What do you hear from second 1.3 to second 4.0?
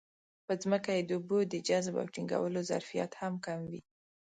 د جذب او ټینګولو ظرفیت هم کم وي.